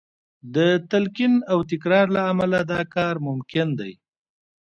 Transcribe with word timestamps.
د 0.55 0.57
تلقین 0.91 1.33
او 1.51 1.59
تکرار 1.71 2.05
له 2.15 2.21
امله 2.31 2.59
دا 2.71 2.81
کار 2.95 3.15
ممکن 3.27 3.67
دی 3.79 3.93